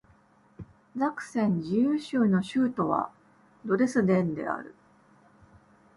[0.97, 3.11] ザクセン自由州の州都は
[3.63, 4.73] ドレスデンである